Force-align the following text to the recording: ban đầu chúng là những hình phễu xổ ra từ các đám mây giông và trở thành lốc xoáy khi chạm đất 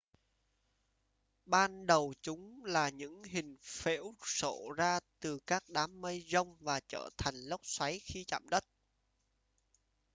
ban 1.45 1.85
đầu 1.87 2.13
chúng 2.21 2.65
là 2.65 2.89
những 2.89 3.23
hình 3.23 3.57
phễu 3.63 4.13
xổ 4.25 4.71
ra 4.77 4.99
từ 5.19 5.39
các 5.47 5.63
đám 5.69 6.01
mây 6.01 6.21
giông 6.27 6.55
và 6.59 6.79
trở 6.87 7.09
thành 7.17 7.35
lốc 7.35 7.61
xoáy 7.65 7.99
khi 7.99 8.23
chạm 8.23 8.49
đất 8.49 8.65